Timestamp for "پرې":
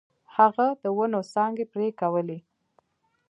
1.73-1.87